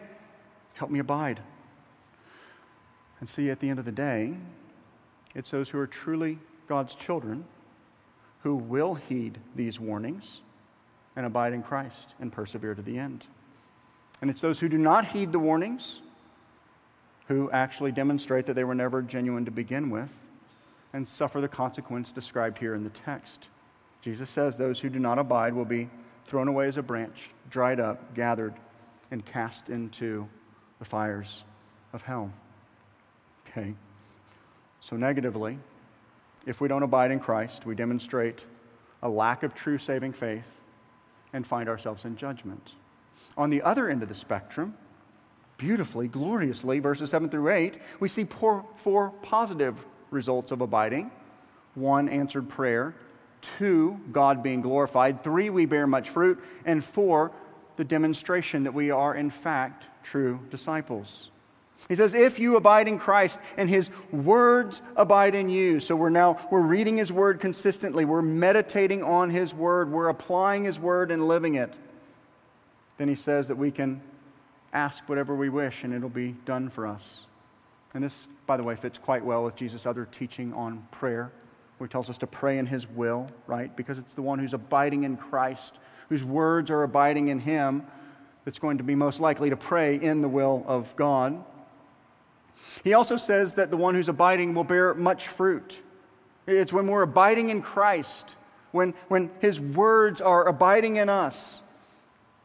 [0.75, 1.39] Help me abide.
[3.19, 4.35] And see, at the end of the day,
[5.33, 7.45] it's those who are truly God's children
[8.41, 10.41] who will heed these warnings
[11.15, 13.25] and abide in Christ and persevere to the end.
[14.21, 16.01] And it's those who do not heed the warnings
[17.27, 20.13] who actually demonstrate that they were never genuine to begin with
[20.91, 23.49] and suffer the consequence described here in the text.
[24.01, 25.89] Jesus says those who do not abide will be
[26.25, 28.53] thrown away as a branch, dried up, gathered,
[29.11, 30.27] and cast into
[30.79, 31.43] the fires
[31.91, 32.31] of hell.
[33.47, 33.73] Okay.
[34.79, 35.59] So, negatively,
[36.45, 38.43] if we don't abide in Christ, we demonstrate
[39.01, 40.59] a lack of true saving faith
[41.31, 42.73] and find ourselves in judgment.
[43.37, 44.75] On the other end of the spectrum,
[45.57, 51.11] beautifully, gloriously, verses 7 through 8, we see four, four positive results of abiding
[51.75, 52.93] one, answered prayer,
[53.57, 57.31] two, God being glorified, three, we bear much fruit, and four,
[57.75, 61.29] the demonstration that we are, in fact, true disciples.
[61.89, 65.81] He says, if you abide in Christ and his words abide in you.
[65.81, 68.05] So we're now, we're reading his word consistently.
[68.05, 69.91] We're meditating on his word.
[69.91, 71.77] We're applying his word and living it
[72.97, 74.01] then he says that we can
[74.71, 77.27] ask whatever we wish and it'll be done for us.
[77.93, 81.31] And this, by the way, fits quite well with Jesus' other teaching on prayer,
[81.77, 83.75] where he tells us to pray in his will, right?
[83.75, 87.85] Because it's the one who's abiding in Christ, whose words are abiding in him,
[88.45, 91.43] that's going to be most likely to pray in the will of God.
[92.83, 95.79] He also says that the one who's abiding will bear much fruit.
[96.47, 98.35] It's when we're abiding in Christ,
[98.71, 101.61] when, when his words are abiding in us,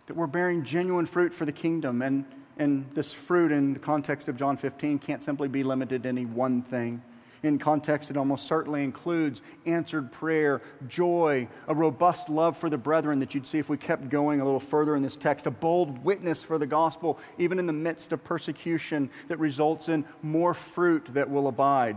[0.06, 2.02] that we're bearing genuine fruit for the kingdom.
[2.02, 2.24] And,
[2.58, 6.26] and this fruit, in the context of John 15, can't simply be limited to any
[6.26, 7.02] one thing.
[7.42, 13.20] In context, it almost certainly includes answered prayer, joy, a robust love for the brethren
[13.20, 16.04] that you'd see if we kept going a little further in this text, a bold
[16.04, 21.06] witness for the gospel, even in the midst of persecution that results in more fruit
[21.14, 21.96] that will abide.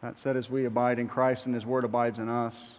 [0.00, 2.78] That said, as we abide in Christ and His Word abides in us,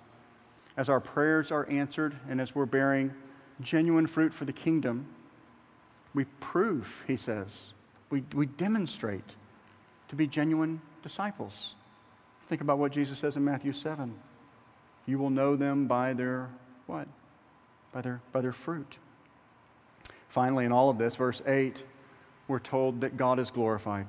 [0.78, 3.14] as our prayers are answered and as we're bearing
[3.62, 5.08] genuine fruit for the kingdom,
[6.14, 7.74] we prove, he says,
[8.10, 9.36] we, we demonstrate
[10.10, 11.76] to be genuine disciples.
[12.48, 14.14] Think about what Jesus says in Matthew 7.
[15.06, 16.50] You will know them by their
[16.86, 17.08] what?
[17.94, 18.98] By their, by their fruit.
[20.30, 21.84] Finally, in all of this, verse 8
[22.48, 24.08] we're told that God is glorified.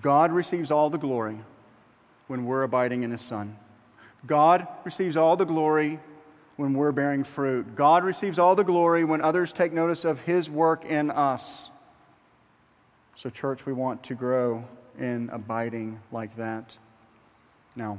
[0.00, 1.38] God receives all the glory
[2.26, 3.56] when we're abiding in His Son.
[4.26, 6.00] God receives all the glory
[6.56, 7.76] when we're bearing fruit.
[7.76, 11.70] God receives all the glory when others take notice of His work in us.
[13.18, 14.62] So, church, we want to grow
[14.98, 16.76] in abiding like that.
[17.74, 17.98] Now,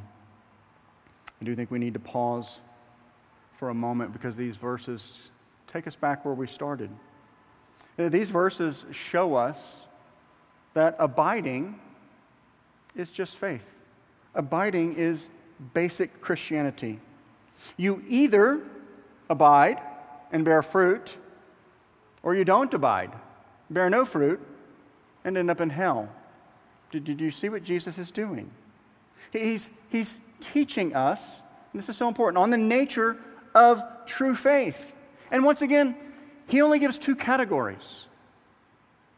[1.41, 2.59] I do think we need to pause
[3.57, 5.31] for a moment because these verses
[5.65, 6.91] take us back where we started.
[7.97, 9.87] These verses show us
[10.75, 11.79] that abiding
[12.95, 13.75] is just faith.
[14.35, 15.29] Abiding is
[15.73, 16.99] basic Christianity.
[17.75, 18.61] You either
[19.31, 19.81] abide
[20.31, 21.17] and bear fruit,
[22.21, 23.13] or you don't abide,
[23.71, 24.39] bear no fruit,
[25.27, 26.09] and end up in hell.
[26.89, 28.49] Did, did you see what Jesus is doing?
[29.31, 31.41] He's, he's teaching us,
[31.73, 33.17] this is so important, on the nature
[33.53, 34.95] of true faith.
[35.29, 35.97] And once again,
[36.47, 38.07] he only gives two categories.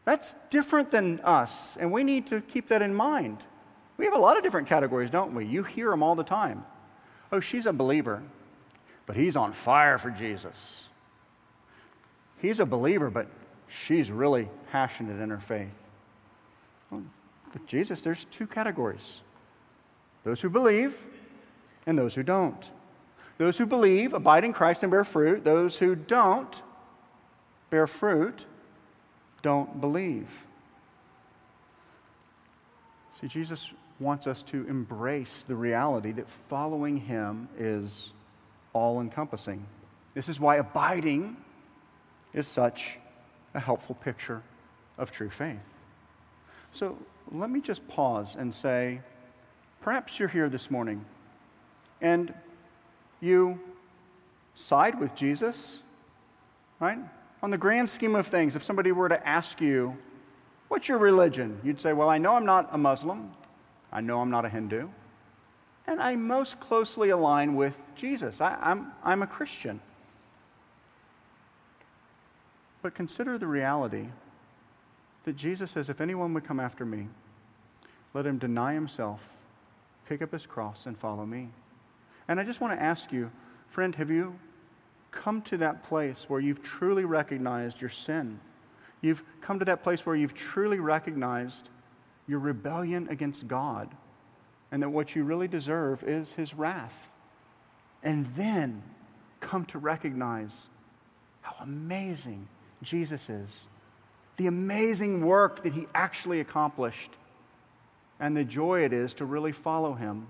[0.04, 3.38] That's different than us, and we need to keep that in mind.
[3.96, 5.46] We have a lot of different categories, don't we?
[5.46, 6.64] You hear them all the time.
[7.30, 8.20] Oh, she's a believer,
[9.06, 10.88] but he's on fire for Jesus.
[12.38, 13.28] He's a believer, but
[13.68, 15.68] she's really passionate in her faith.
[17.52, 19.22] With Jesus, there's two categories
[20.22, 20.96] those who believe
[21.86, 22.70] and those who don't.
[23.38, 25.44] Those who believe abide in Christ and bear fruit.
[25.44, 26.60] Those who don't
[27.70, 28.44] bear fruit
[29.40, 30.44] don't believe.
[33.20, 38.12] See, Jesus wants us to embrace the reality that following him is
[38.72, 39.64] all encompassing.
[40.14, 41.36] This is why abiding
[42.32, 42.98] is such
[43.54, 44.42] a helpful picture
[44.98, 45.58] of true faith.
[46.72, 46.98] So
[47.32, 49.00] let me just pause and say
[49.80, 51.04] perhaps you're here this morning
[52.00, 52.32] and
[53.20, 53.60] you
[54.54, 55.82] side with Jesus,
[56.78, 56.98] right?
[57.42, 59.96] On the grand scheme of things, if somebody were to ask you,
[60.70, 61.58] What's your religion?
[61.64, 63.32] You'd say, Well, I know I'm not a Muslim.
[63.90, 64.88] I know I'm not a Hindu.
[65.88, 68.40] And I most closely align with Jesus.
[68.40, 69.80] I, I'm, I'm a Christian.
[72.82, 74.06] But consider the reality
[75.30, 77.06] that Jesus says, If anyone would come after me,
[78.14, 79.36] let him deny himself,
[80.08, 81.50] pick up his cross, and follow me.
[82.26, 83.30] And I just want to ask you,
[83.68, 84.36] friend, have you
[85.12, 88.40] come to that place where you've truly recognized your sin?
[89.02, 91.70] You've come to that place where you've truly recognized
[92.26, 93.88] your rebellion against God
[94.72, 97.08] and that what you really deserve is his wrath.
[98.02, 98.82] And then
[99.38, 100.66] come to recognize
[101.42, 102.48] how amazing
[102.82, 103.68] Jesus is,
[104.40, 107.10] the amazing work that he actually accomplished,
[108.18, 110.26] and the joy it is to really follow him,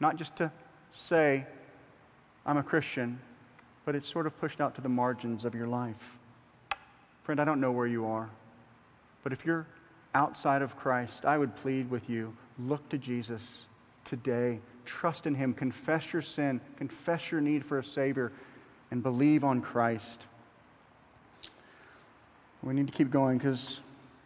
[0.00, 0.50] not just to
[0.90, 1.44] say,
[2.46, 3.20] I'm a Christian,
[3.84, 6.16] but it's sort of pushed out to the margins of your life.
[7.24, 8.30] Friend, I don't know where you are,
[9.22, 9.66] but if you're
[10.14, 13.66] outside of Christ, I would plead with you look to Jesus
[14.06, 14.60] today.
[14.86, 15.52] Trust in Him.
[15.52, 16.58] Confess your sin.
[16.78, 18.32] Confess your need for a Savior.
[18.90, 20.26] And believe on Christ.
[22.62, 23.80] We need to keep going because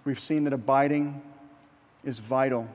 [0.04, 1.20] we've seen that abiding
[2.04, 2.68] is vital.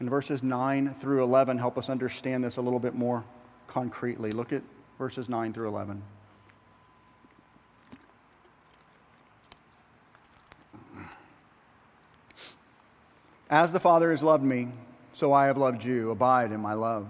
[0.00, 3.24] And verses 9 through 11 help us understand this a little bit more
[3.66, 4.30] concretely.
[4.30, 4.62] Look at
[4.98, 6.02] verses 9 through 11.
[13.48, 14.68] As the Father has loved me,
[15.12, 16.10] so I have loved you.
[16.10, 17.06] Abide in my love.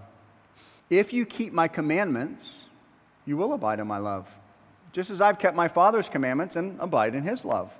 [0.90, 2.66] If you keep my commandments,
[3.24, 4.28] you will abide in my love,
[4.92, 7.78] just as I've kept my Father's commandments and abide in his love.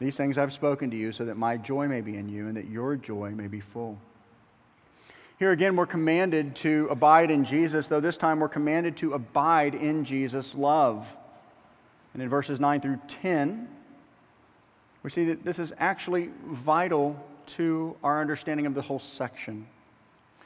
[0.00, 2.56] These things I've spoken to you so that my joy may be in you and
[2.56, 3.98] that your joy may be full.
[5.38, 9.74] Here again, we're commanded to abide in Jesus, though this time we're commanded to abide
[9.74, 11.16] in Jesus' love.
[12.12, 13.68] And in verses 9 through 10,
[15.04, 19.66] we see that this is actually vital to our understanding of the whole section.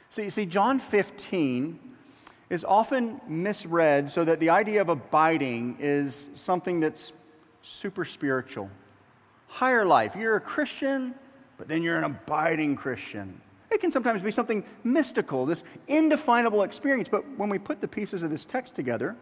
[0.09, 1.79] See, see, John 15
[2.53, 7.11] is often misread so that the idea of abiding is something that's
[7.63, 8.69] super spiritual,
[9.47, 10.15] higher life.
[10.15, 11.15] You're a Christian,
[11.57, 13.41] but then you're an abiding Christian.
[13.71, 17.09] It can sometimes be something mystical, this indefinable experience.
[17.09, 19.15] But when we put the pieces of this text together,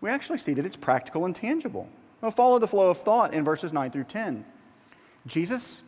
[0.00, 1.88] we actually see that it's practical and tangible.
[2.20, 4.44] We'll follow the flow of thought in verses 9 through 10.
[5.26, 5.82] Jesus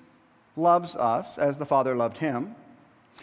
[0.56, 2.56] loves us as the Father loved him.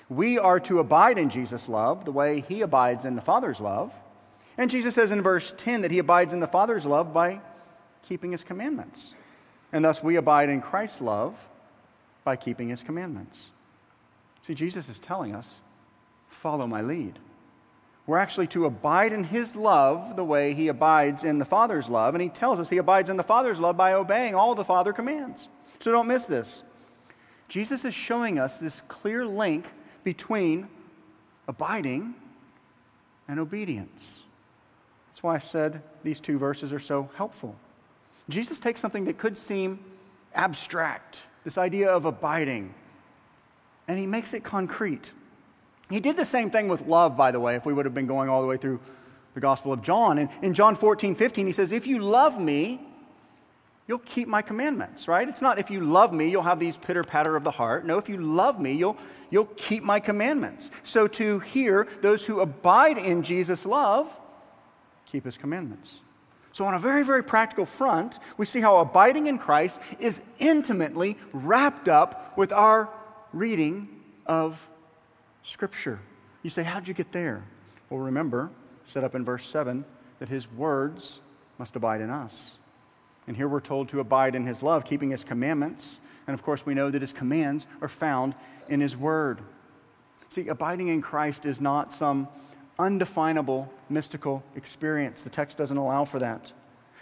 [0.10, 3.94] We are to abide in Jesus' love the way he abides in the Father's love.
[4.58, 7.41] And Jesus says in verse 10 that he abides in the Father's love by
[8.04, 9.14] keeping his commandments.
[9.72, 11.48] And thus we abide in Christ's love
[12.24, 13.52] by keeping his commandments.
[14.41, 15.60] See, Jesus is telling us,
[16.28, 17.18] follow my lead.
[18.06, 22.14] We're actually to abide in his love the way he abides in the Father's love.
[22.14, 24.91] And he tells us he abides in the Father's love by obeying all the Father
[24.91, 25.48] commands.
[25.80, 26.64] So don't miss this.
[27.48, 29.68] Jesus is showing us this clear link
[30.04, 30.68] between
[31.47, 32.14] abiding
[33.28, 34.24] and obedience.
[35.10, 37.56] That's why I said these two verses are so helpful.
[38.30, 39.80] Jesus takes something that could seem
[40.34, 42.74] abstract, this idea of abiding,
[43.88, 45.12] and he makes it concrete.
[45.89, 48.08] He did the same thing with love, by the way, if we would have been
[48.08, 48.80] going all the way through
[49.34, 50.18] the Gospel of John.
[50.18, 52.80] And in John 14, 15, he says, If you love me,
[53.88, 55.28] you'll keep my commandments, right?
[55.28, 57.86] It's not if you love me, you'll have these pitter patter of the heart.
[57.86, 58.98] No, if you love me, you'll,
[59.30, 60.72] you'll keep my commandments.
[60.84, 64.08] So to hear those who abide in Jesus' love,
[65.06, 66.02] keep his commandments.
[66.54, 71.18] So, on a very, very practical front, we see how abiding in Christ is intimately
[71.34, 72.90] wrapped up with our
[73.34, 73.90] reading
[74.28, 74.70] of
[75.42, 76.00] Scripture.
[76.44, 77.44] You say, How'd you get there?
[77.90, 78.52] Well, remember,
[78.86, 79.84] set up in verse 7,
[80.20, 81.22] that his words
[81.58, 82.58] must abide in us.
[83.28, 86.00] And here we're told to abide in his love, keeping his commandments.
[86.28, 88.36] And of course, we know that his commands are found
[88.70, 89.40] in his word.
[90.30, 92.28] See, abiding in Christ is not some
[92.80, 95.22] undefinable mystical experience.
[95.22, 96.52] The text doesn't allow for that.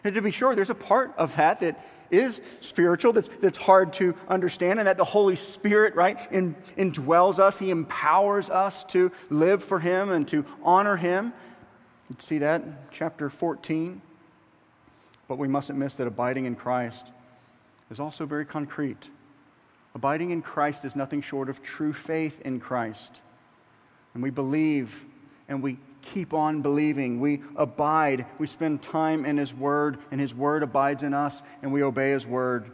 [0.04, 3.94] And to be sure, there's a part of that that is spiritual, that's, that's hard
[3.94, 7.58] to understand, and that the Holy Spirit, right, in, indwells us.
[7.58, 11.34] He empowers us to live for Him and to honor Him.
[12.10, 14.02] You see that in chapter 14.
[15.32, 17.14] But we mustn't miss that abiding in Christ
[17.90, 19.10] is also very concrete.
[19.96, 23.22] Abiding in Christ is nothing short of true faith in Christ.
[24.14, 25.06] And we believe
[25.48, 27.22] and we keep on believing.
[27.22, 28.26] We abide.
[28.40, 32.12] We spend time in His Word, and His Word abides in us, and we obey
[32.12, 32.70] His Word.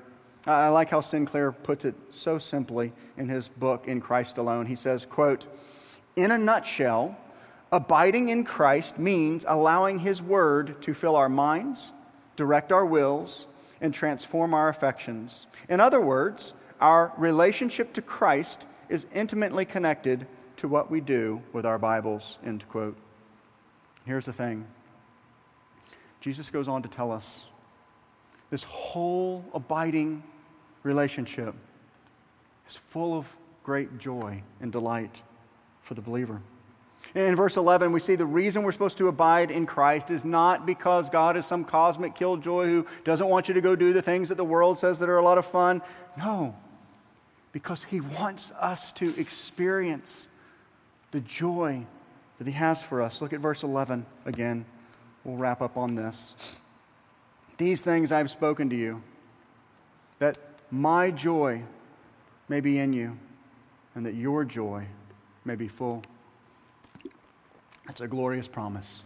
[0.47, 4.65] I like how Sinclair puts it so simply in his book, In Christ Alone.
[4.65, 5.45] He says, quote,
[6.15, 7.19] In a nutshell,
[7.71, 11.91] abiding in Christ means allowing His Word to fill our minds,
[12.37, 13.47] direct our wills,
[13.81, 15.45] and transform our affections.
[15.69, 20.27] In other words, our relationship to Christ is intimately connected
[20.57, 22.37] to what we do with our Bibles.
[22.45, 22.97] End quote.
[24.05, 24.65] Here's the thing
[26.21, 27.47] Jesus goes on to tell us
[28.49, 30.23] this whole abiding
[30.83, 31.53] relationship
[32.69, 35.21] is full of great joy and delight
[35.81, 36.41] for the believer.
[37.15, 40.65] In verse 11, we see the reason we're supposed to abide in Christ is not
[40.65, 44.29] because God is some cosmic killjoy who doesn't want you to go do the things
[44.29, 45.81] that the world says that are a lot of fun.
[46.17, 46.55] No,
[47.51, 50.27] because He wants us to experience
[51.11, 51.85] the joy
[52.37, 53.21] that He has for us.
[53.21, 54.65] Look at verse 11 again.
[55.23, 56.33] We'll wrap up on this.
[57.57, 59.01] These things I've spoken to you,
[60.19, 60.37] that
[60.69, 61.63] my joy
[62.47, 63.17] may be in you,
[63.95, 64.85] and that your joy
[65.43, 66.03] may be full.
[67.87, 69.03] That's a glorious promise.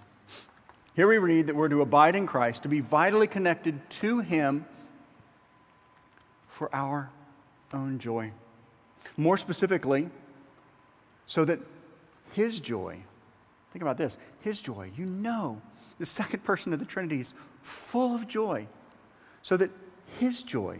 [0.95, 4.65] Here we read that we're to abide in Christ, to be vitally connected to Him
[6.49, 7.09] for our
[7.73, 8.31] own joy.
[9.15, 10.09] More specifically,
[11.27, 11.59] so that
[12.33, 12.97] His joy,
[13.71, 15.61] think about this, His joy, you know,
[15.99, 18.67] the second person of the Trinity is full of joy,
[19.43, 19.69] so that
[20.19, 20.79] His joy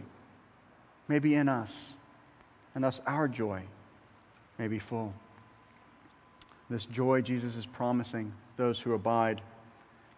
[1.08, 1.94] may be in us,
[2.74, 3.62] and thus our joy
[4.58, 5.14] may be full.
[6.72, 9.42] This joy Jesus is promising those who abide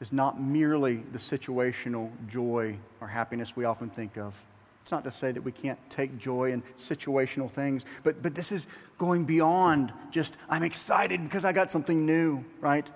[0.00, 4.40] is not merely the situational joy or happiness we often think of.
[4.82, 8.52] It's not to say that we can't take joy in situational things, but, but this
[8.52, 12.86] is going beyond just, I'm excited because I got something new, right?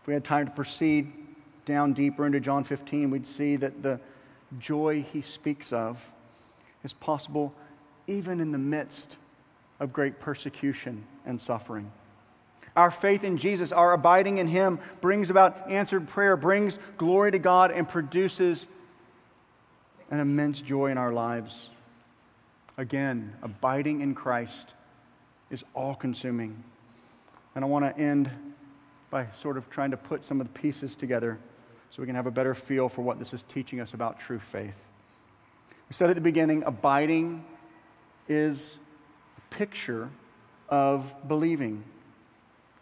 [0.00, 1.12] If we had time to proceed
[1.66, 4.00] down deeper into John 15, we'd see that the
[4.58, 6.10] joy he speaks of
[6.84, 7.52] is possible
[8.06, 9.18] even in the midst
[9.78, 11.92] of great persecution and suffering.
[12.78, 17.40] Our faith in Jesus, our abiding in Him, brings about answered prayer, brings glory to
[17.40, 18.68] God, and produces
[20.12, 21.70] an immense joy in our lives.
[22.76, 24.74] Again, abiding in Christ
[25.50, 26.62] is all consuming.
[27.56, 28.30] And I want to end
[29.10, 31.40] by sort of trying to put some of the pieces together
[31.90, 34.38] so we can have a better feel for what this is teaching us about true
[34.38, 34.84] faith.
[35.88, 37.44] We said at the beginning, abiding
[38.28, 38.78] is
[39.36, 40.10] a picture
[40.68, 41.82] of believing.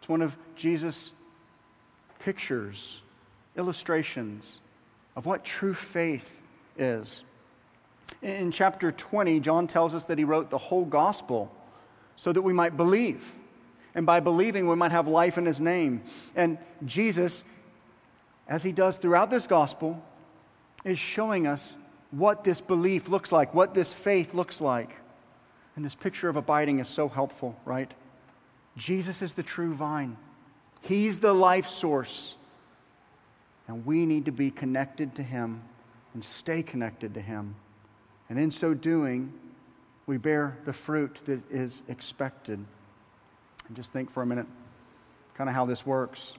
[0.07, 1.11] It's one of Jesus'
[2.21, 3.03] pictures,
[3.57, 4.61] illustrations
[5.17, 6.43] of what true faith
[6.79, 7.25] is.
[8.23, 11.53] In chapter 20, John tells us that he wrote the whole gospel
[12.15, 13.33] so that we might believe.
[13.97, 16.05] And by believing, we might have life in his name.
[16.37, 17.43] And Jesus,
[18.47, 20.01] as he does throughout this gospel,
[20.85, 21.75] is showing us
[22.13, 24.99] what this belief looks like, what this faith looks like.
[25.75, 27.93] And this picture of abiding is so helpful, right?
[28.77, 30.16] Jesus is the true vine,
[30.83, 32.37] He's the life source.
[33.68, 35.61] And we need to be connected to Him
[36.14, 37.57] and stay connected to Him.
[38.29, 39.33] And in so doing,
[40.07, 42.64] we bear the fruit that is expected.
[43.66, 44.47] And just think for a minute
[45.35, 46.35] kind of how this works.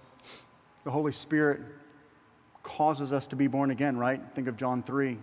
[0.85, 1.61] The Holy Spirit
[2.63, 4.21] causes us to be born again, right?
[4.33, 5.17] Think of John 3.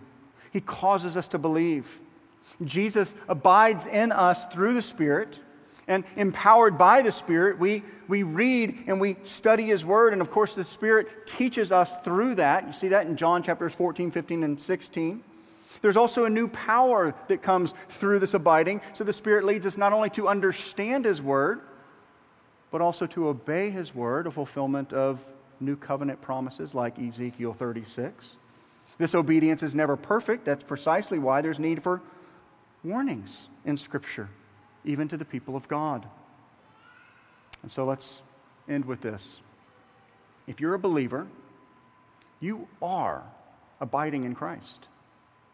[0.53, 1.99] He causes us to believe.
[2.63, 5.39] Jesus abides in us through the Spirit,
[5.87, 10.13] and empowered by the Spirit, we, we read and we study His Word.
[10.13, 12.65] And of course, the Spirit teaches us through that.
[12.65, 15.23] You see that in John chapters 14, 15, and 16.
[15.81, 18.81] There's also a new power that comes through this abiding.
[18.93, 21.61] So the Spirit leads us not only to understand His Word,
[22.71, 25.19] but also to obey His Word, a fulfillment of
[25.59, 28.37] new covenant promises like Ezekiel 36.
[28.97, 30.45] This obedience is never perfect.
[30.45, 32.01] That's precisely why there's need for
[32.83, 34.29] warnings in Scripture,
[34.85, 36.07] even to the people of God.
[37.61, 38.21] And so let's
[38.69, 39.41] end with this.
[40.47, 41.27] If you're a believer,
[42.39, 43.23] you are
[43.81, 44.87] abiding in Christ.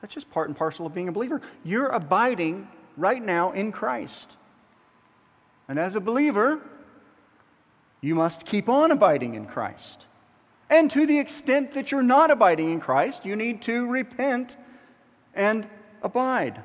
[0.01, 1.41] That's just part and parcel of being a believer.
[1.63, 2.67] You're abiding
[2.97, 4.35] right now in Christ.
[5.67, 6.61] And as a believer,
[8.01, 10.07] you must keep on abiding in Christ.
[10.69, 14.57] And to the extent that you're not abiding in Christ, you need to repent
[15.33, 15.67] and
[16.01, 16.61] abide.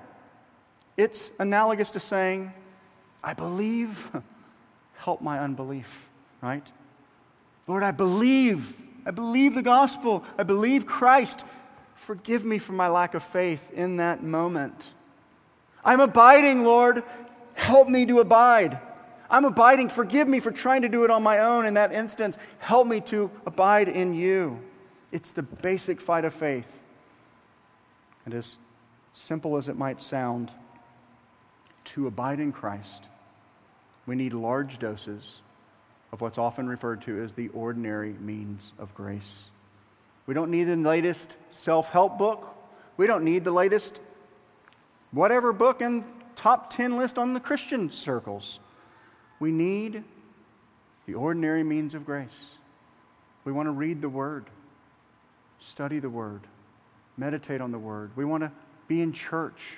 [0.96, 2.52] It's analogous to saying,
[3.22, 4.10] I believe,
[4.96, 6.08] help my unbelief,
[6.40, 6.70] right?
[7.66, 8.82] Lord, I believe.
[9.04, 10.24] I believe the gospel.
[10.38, 11.44] I believe Christ.
[11.94, 14.92] Forgive me for my lack of faith in that moment.
[15.84, 17.02] I'm abiding, Lord.
[17.54, 18.78] Help me to abide.
[19.30, 19.88] I'm abiding.
[19.88, 22.38] Forgive me for trying to do it on my own in that instance.
[22.58, 24.60] Help me to abide in you.
[25.12, 26.84] It's the basic fight of faith.
[28.24, 28.56] And as
[29.14, 30.50] simple as it might sound,
[31.86, 33.08] to abide in Christ,
[34.06, 35.40] we need large doses
[36.12, 39.48] of what's often referred to as the ordinary means of grace.
[40.26, 42.54] We don't need the latest self help book.
[42.96, 44.00] We don't need the latest
[45.10, 48.60] whatever book in top 10 list on the Christian circles.
[49.38, 50.04] We need
[51.06, 52.58] the ordinary means of grace.
[53.44, 54.46] We want to read the Word,
[55.58, 56.42] study the Word,
[57.16, 58.10] meditate on the Word.
[58.16, 58.50] We want to
[58.88, 59.76] be in church,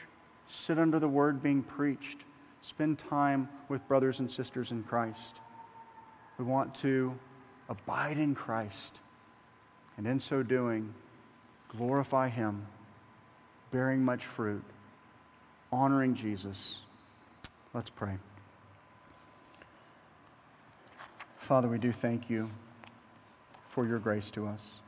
[0.49, 2.25] sit under the Word being preached,
[2.63, 5.41] spend time with brothers and sisters in Christ.
[6.39, 7.17] We want to
[7.69, 8.99] abide in Christ,
[9.97, 10.95] and in so doing,
[11.69, 12.67] glorify Him,
[13.71, 14.65] bearing much fruit,
[15.71, 16.81] honoring Jesus.
[17.75, 18.17] Let's pray.
[21.37, 22.51] Father, we do thank you
[23.69, 24.81] for your grace to us.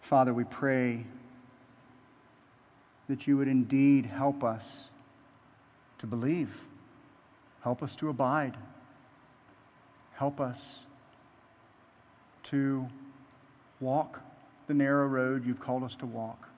[0.00, 1.04] Father, we pray
[3.08, 4.88] that you would indeed help us
[5.98, 6.64] to believe,
[7.62, 8.56] help us to abide,
[10.14, 10.86] help us
[12.42, 12.88] to
[13.80, 14.20] walk
[14.66, 16.48] the narrow road you've called us to walk.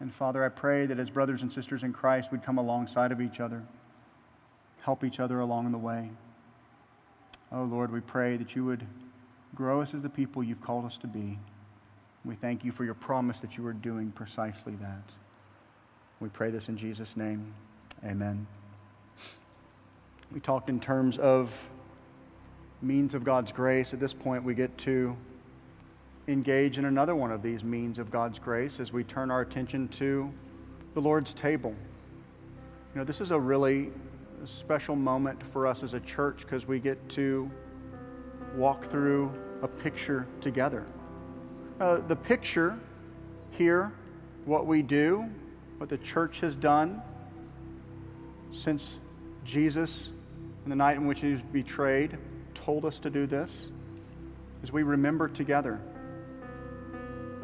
[0.00, 3.20] And Father, I pray that as brothers and sisters in Christ, we'd come alongside of
[3.20, 3.62] each other,
[4.82, 6.10] help each other along the way.
[7.52, 8.86] Oh Lord, we pray that you would
[9.54, 11.38] grow us as the people you've called us to be.
[12.24, 15.14] We thank you for your promise that you are doing precisely that.
[16.22, 17.52] We pray this in Jesus' name.
[18.04, 18.46] Amen.
[20.30, 21.68] We talked in terms of
[22.80, 23.92] means of God's grace.
[23.92, 25.16] At this point, we get to
[26.28, 29.88] engage in another one of these means of God's grace as we turn our attention
[29.88, 30.32] to
[30.94, 31.74] the Lord's table.
[32.94, 33.90] You know, this is a really
[34.44, 37.50] special moment for us as a church because we get to
[38.54, 39.28] walk through
[39.62, 40.86] a picture together.
[41.80, 42.78] Uh, the picture
[43.50, 43.92] here,
[44.44, 45.28] what we do,
[45.82, 47.02] what the church has done
[48.52, 49.00] since
[49.44, 50.12] Jesus,
[50.62, 52.16] in the night in which he was betrayed,
[52.54, 53.68] told us to do this,
[54.62, 55.80] is we remember together.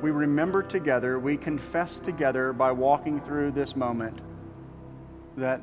[0.01, 4.21] We remember together, we confess together by walking through this moment
[5.37, 5.61] that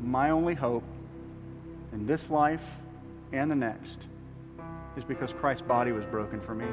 [0.00, 0.82] my only hope
[1.92, 2.78] in this life
[3.30, 4.08] and the next
[4.96, 6.66] is because Christ's body was broken for me.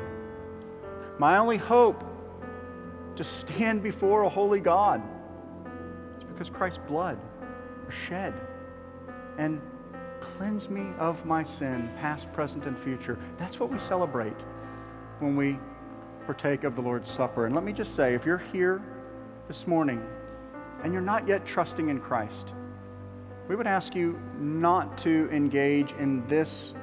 [1.20, 2.04] My only hope
[3.22, 5.00] to stand before a holy God
[6.16, 7.20] It's because Christ's blood
[7.86, 8.34] was shed
[9.38, 9.62] and
[10.20, 13.20] cleanse me of my sin, past, present, and future.
[13.38, 14.40] That's what we celebrate
[15.20, 15.60] when we
[16.26, 17.46] partake of the Lord's Supper.
[17.46, 18.82] And let me just say if you're here
[19.48, 20.04] this morning
[20.84, 22.56] and you're not yet trusting in Christ,
[23.48, 26.74] we would ask you not to engage in this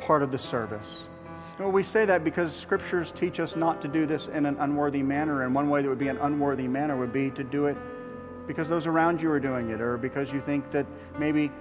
[0.00, 1.06] part of the service.
[1.58, 5.04] Well, we say that because scriptures teach us not to do this in an unworthy
[5.04, 7.76] manner, and one way that would be an unworthy manner would be to do it
[8.48, 10.84] because those around you are doing it, or because you think that
[11.16, 11.52] maybe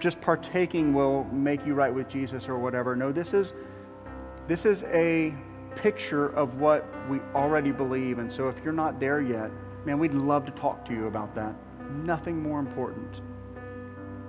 [0.00, 2.96] just partaking will make you right with Jesus or whatever.
[2.96, 3.54] No, this is
[4.48, 5.32] this is a
[5.76, 9.50] picture of what we already believe, and so if you're not there yet,
[9.84, 11.54] man, we'd love to talk to you about that.
[11.92, 13.20] Nothing more important.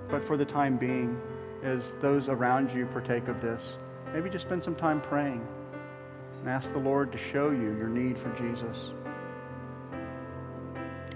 [0.08, 1.20] But for the time being,
[1.64, 3.78] as those around you partake of this,
[4.12, 5.46] maybe just spend some time praying
[6.40, 8.92] and ask the Lord to show you your need for Jesus.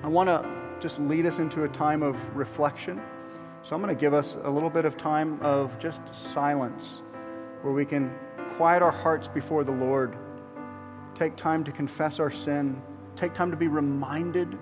[0.03, 0.49] I want to
[0.81, 3.03] just lead us into a time of reflection.
[3.63, 7.03] So I'm going to give us a little bit of time of just silence
[7.63, 8.15] where we can
[8.57, 10.17] quiet our hearts before the Lord,
[11.15, 12.81] take time to confess our sin,
[13.17, 14.57] take time to be reminded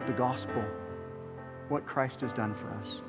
[0.00, 0.62] of the gospel,
[1.68, 3.02] what Christ has done for us.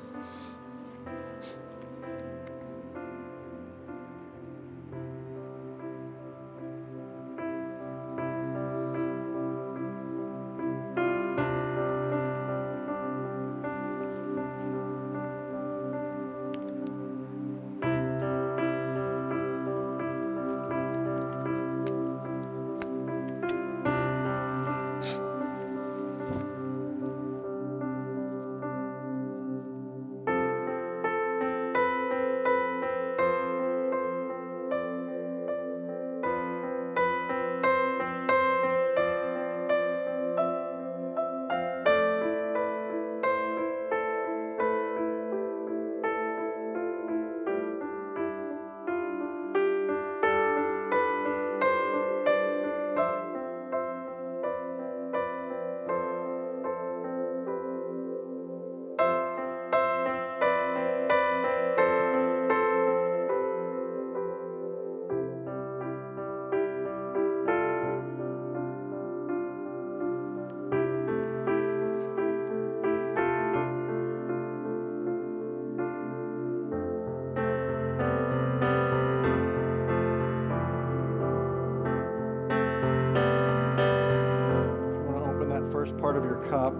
[86.12, 86.74] Part of your cup,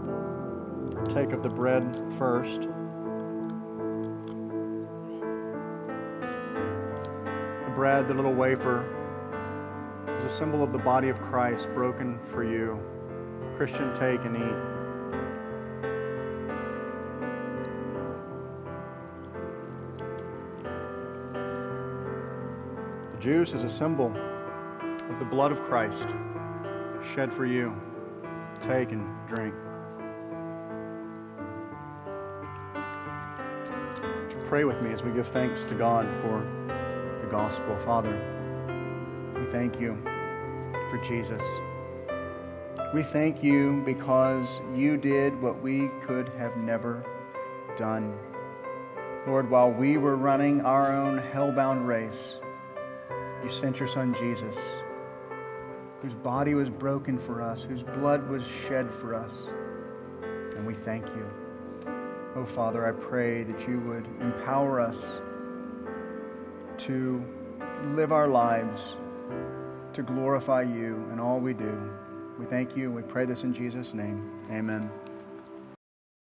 [1.08, 1.82] take of the bread
[2.18, 2.62] first.
[7.64, 8.84] The bread, the little wafer,
[10.18, 12.78] is a symbol of the body of Christ broken for you.
[13.56, 14.56] Christian, take and eat.
[23.12, 24.14] The juice is a symbol
[25.08, 26.08] of the blood of Christ
[27.14, 27.74] shed for you
[28.62, 29.54] take and drink.
[34.46, 36.46] Pray with me as we give thanks to God for
[37.20, 37.76] the gospel.
[37.78, 38.12] Father,
[39.34, 40.00] we thank you
[40.90, 41.42] for Jesus.
[42.94, 47.04] We thank you because you did what we could have never
[47.76, 48.16] done.
[49.26, 52.38] Lord, while we were running our own hell-bound race,
[53.42, 54.82] you sent your son Jesus
[56.02, 59.52] whose body was broken for us, whose blood was shed for us.
[60.56, 61.30] And we thank you.
[62.34, 65.20] Oh, Father, I pray that you would empower us
[66.78, 67.24] to
[67.94, 68.96] live our lives
[69.92, 71.90] to glorify you in all we do.
[72.38, 72.86] We thank you.
[72.86, 74.30] And we pray this in Jesus' name.
[74.50, 74.90] Amen.